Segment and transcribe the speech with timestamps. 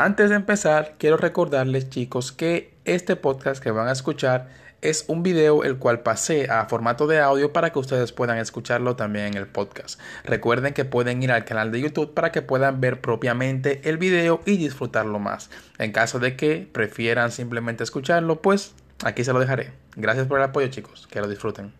[0.00, 4.48] Antes de empezar, quiero recordarles chicos que este podcast que van a escuchar
[4.80, 8.96] es un video el cual pasé a formato de audio para que ustedes puedan escucharlo
[8.96, 10.00] también en el podcast.
[10.24, 14.40] Recuerden que pueden ir al canal de YouTube para que puedan ver propiamente el video
[14.46, 15.50] y disfrutarlo más.
[15.76, 18.72] En caso de que prefieran simplemente escucharlo, pues
[19.04, 19.70] aquí se lo dejaré.
[19.96, 21.74] Gracias por el apoyo chicos, que lo disfruten.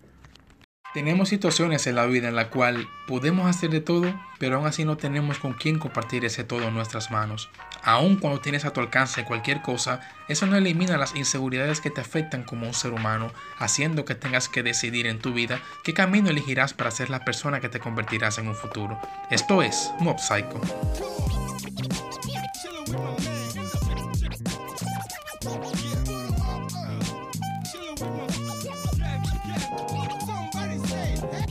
[0.92, 4.84] Tenemos situaciones en la vida en la cual podemos hacer de todo, pero aún así
[4.84, 7.48] no tenemos con quién compartir ese todo en nuestras manos.
[7.84, 12.00] Aun cuando tienes a tu alcance cualquier cosa, eso no elimina las inseguridades que te
[12.00, 16.28] afectan como un ser humano, haciendo que tengas que decidir en tu vida qué camino
[16.28, 19.00] elegirás para ser la persona que te convertirás en un futuro.
[19.30, 20.60] Esto es Mob Psycho.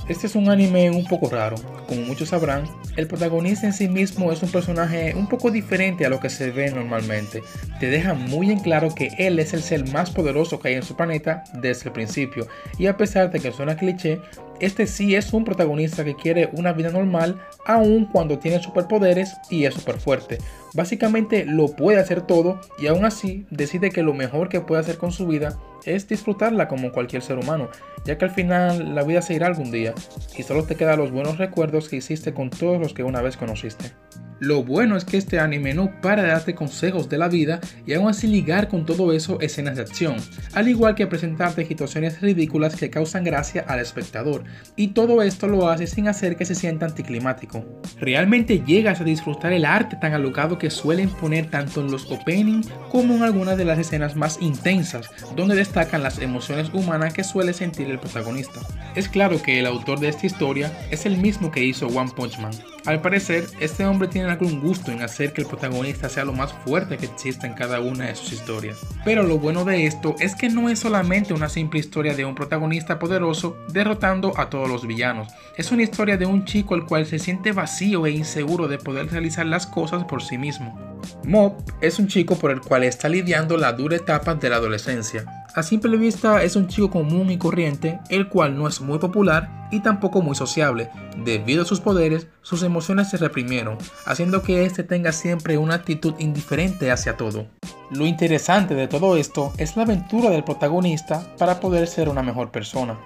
[0.09, 1.55] Este es un anime un poco raro.
[1.87, 2.63] Como muchos sabrán,
[2.97, 6.49] el protagonista en sí mismo es un personaje un poco diferente a lo que se
[6.49, 7.43] ve normalmente.
[7.79, 10.83] Te deja muy en claro que él es el ser más poderoso que hay en
[10.83, 12.47] su planeta desde el principio.
[12.79, 14.19] Y a pesar de que suena cliché,
[14.59, 19.65] este sí es un protagonista que quiere una vida normal aun cuando tiene superpoderes y
[19.65, 20.39] es súper fuerte.
[20.73, 24.97] Básicamente lo puede hacer todo y aún así decide que lo mejor que puede hacer
[24.97, 27.69] con su vida es disfrutarla como cualquier ser humano,
[28.05, 29.93] ya que al final la vida se irá algún día
[30.37, 33.37] y solo te quedan los buenos recuerdos que hiciste con todos los que una vez
[33.37, 33.91] conociste.
[34.39, 37.93] Lo bueno es que este anime no para de darte consejos de la vida y
[37.93, 40.15] aún así ligar con todo eso escenas de acción,
[40.53, 45.67] al igual que presentarte situaciones ridículas que causan gracia al espectador, y todo esto lo
[45.69, 47.65] hace sin hacer que se sienta anticlimático.
[47.99, 52.61] Realmente llegas a disfrutar el arte tan alocado que suelen poner tanto en los opening
[52.91, 57.51] como en algunas de las escenas más intensas, donde destacan las emociones humanas que suele
[57.53, 58.61] sentir el protagonista.
[58.95, 62.39] Es claro que el autor de esta historia es el mismo que hizo One Punch
[62.39, 62.53] Man.
[62.89, 66.51] Al parecer, este hombre tiene algún gusto en hacer que el protagonista sea lo más
[66.65, 68.79] fuerte que exista en cada una de sus historias.
[69.05, 72.33] Pero lo bueno de esto es que no es solamente una simple historia de un
[72.33, 75.27] protagonista poderoso derrotando a todos los villanos.
[75.55, 79.11] Es una historia de un chico el cual se siente vacío e inseguro de poder
[79.11, 80.97] realizar las cosas por sí mismo.
[81.23, 85.38] Mob es un chico por el cual está lidiando la dura etapa de la adolescencia.
[85.55, 89.67] A simple vista es un chico común y corriente, el cual no es muy popular
[89.71, 90.91] y tampoco muy sociable.
[91.17, 96.13] Debido a sus poderes, sus emociones se reprimieron, haciendo que éste tenga siempre una actitud
[96.19, 97.47] indiferente hacia todo.
[97.89, 102.51] Lo interesante de todo esto es la aventura del protagonista para poder ser una mejor
[102.51, 102.99] persona.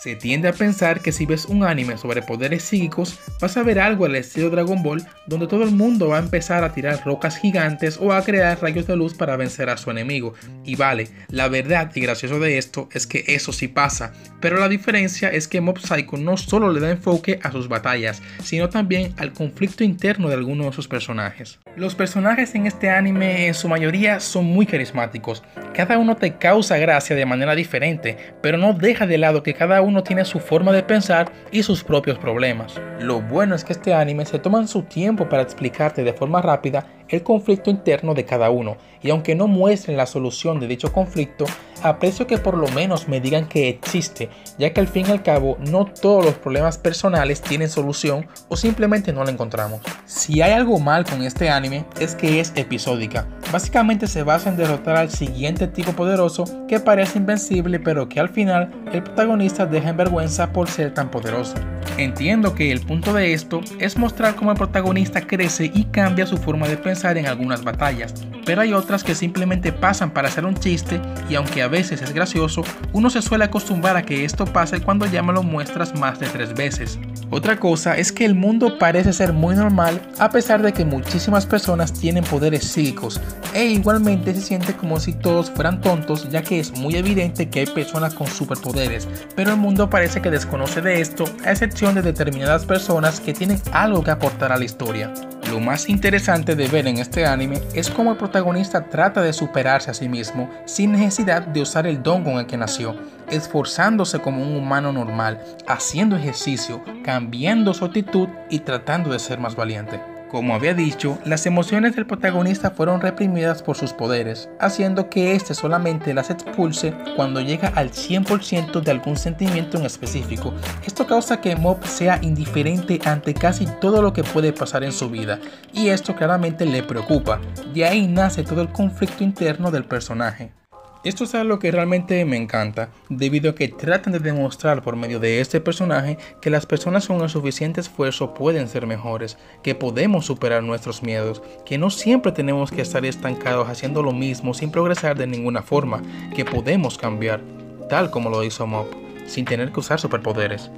[0.00, 3.78] Se tiende a pensar que si ves un anime sobre poderes psíquicos, vas a ver
[3.78, 7.36] algo al estilo Dragon Ball, donde todo el mundo va a empezar a tirar rocas
[7.36, 10.32] gigantes o a crear rayos de luz para vencer a su enemigo.
[10.64, 14.70] Y vale, la verdad y gracioso de esto es que eso sí pasa, pero la
[14.70, 19.12] diferencia es que Mob Psycho no solo le da enfoque a sus batallas, sino también
[19.18, 21.58] al conflicto interno de algunos de sus personajes.
[21.76, 25.42] Los personajes en este anime en su mayoría son muy carismáticos,
[25.74, 29.82] cada uno te causa gracia de manera diferente, pero no deja de lado que cada
[29.82, 32.80] uno uno tiene su forma de pensar y sus propios problemas.
[33.00, 36.86] Lo bueno es que este anime se toma su tiempo para explicarte de forma rápida
[37.10, 41.44] el conflicto interno de cada uno, y aunque no muestren la solución de dicho conflicto,
[41.82, 44.28] aprecio que por lo menos me digan que existe,
[44.58, 48.56] ya que al fin y al cabo no todos los problemas personales tienen solución o
[48.56, 49.80] simplemente no la encontramos.
[50.04, 54.56] Si hay algo mal con este anime es que es episódica, básicamente se basa en
[54.56, 59.90] derrotar al siguiente tipo poderoso que parece invencible pero que al final el protagonista deja
[59.90, 61.54] en vergüenza por ser tan poderoso.
[61.96, 66.38] Entiendo que el punto de esto es mostrar cómo el protagonista crece y cambia su
[66.38, 68.14] forma de pensar en algunas batallas,
[68.46, 72.12] pero hay otras que simplemente pasan para hacer un chiste y aunque a veces es
[72.12, 72.62] gracioso,
[72.92, 76.26] uno se suele acostumbrar a que esto pase cuando ya me lo muestras más de
[76.28, 76.98] tres veces.
[77.32, 81.46] Otra cosa es que el mundo parece ser muy normal a pesar de que muchísimas
[81.46, 83.20] personas tienen poderes psíquicos
[83.54, 87.60] e igualmente se siente como si todos fueran tontos ya que es muy evidente que
[87.60, 92.02] hay personas con superpoderes, pero el mundo parece que desconoce de esto a excepción de
[92.02, 95.12] determinadas personas que tienen algo que aportar a la historia.
[95.50, 99.90] Lo más interesante de ver en este anime es cómo el protagonista trata de superarse
[99.90, 102.94] a sí mismo sin necesidad de usar el don con el que nació,
[103.28, 109.56] esforzándose como un humano normal, haciendo ejercicio, cambiando su actitud y tratando de ser más
[109.56, 110.00] valiente.
[110.30, 115.54] Como había dicho, las emociones del protagonista fueron reprimidas por sus poderes, haciendo que éste
[115.54, 120.54] solamente las expulse cuando llega al 100% de algún sentimiento en específico.
[120.86, 125.10] Esto causa que Mob sea indiferente ante casi todo lo que puede pasar en su
[125.10, 125.40] vida,
[125.72, 127.40] y esto claramente le preocupa.
[127.74, 130.52] De ahí nace todo el conflicto interno del personaje.
[131.02, 135.18] Esto es algo que realmente me encanta, debido a que tratan de demostrar por medio
[135.18, 140.26] de este personaje que las personas con el suficiente esfuerzo pueden ser mejores, que podemos
[140.26, 145.16] superar nuestros miedos, que no siempre tenemos que estar estancados haciendo lo mismo sin progresar
[145.16, 146.02] de ninguna forma,
[146.36, 147.40] que podemos cambiar,
[147.88, 148.92] tal como lo hizo Mop,
[149.24, 150.70] sin tener que usar superpoderes.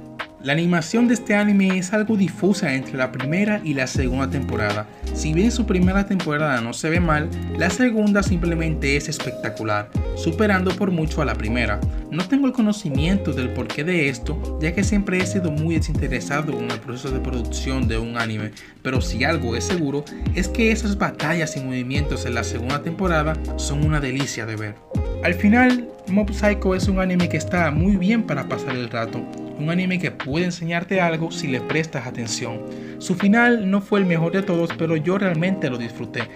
[0.43, 4.85] La animación de este anime es algo difusa entre la primera y la segunda temporada.
[5.13, 10.75] Si bien su primera temporada no se ve mal, la segunda simplemente es espectacular, superando
[10.75, 11.79] por mucho a la primera.
[12.11, 16.59] No tengo el conocimiento del porqué de esto, ya que siempre he sido muy desinteresado
[16.59, 18.51] en el proceso de producción de un anime,
[18.81, 20.03] pero si algo es seguro
[20.35, 24.75] es que esas batallas y movimientos en la segunda temporada son una delicia de ver.
[25.23, 29.25] Al final, Mob Psycho es un anime que está muy bien para pasar el rato,
[29.57, 32.61] un anime que puede enseñarte algo si le prestas atención.
[32.99, 36.27] Su final no fue el mejor de todos, pero yo realmente lo disfruté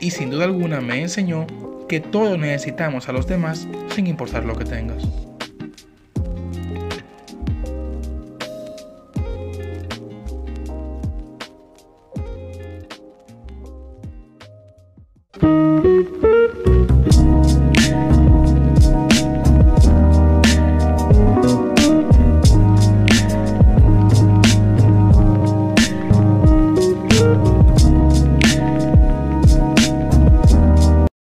[0.00, 1.46] y sin duda alguna me enseñó
[1.88, 5.33] que todos necesitamos a los demás sin importar lo que tengas.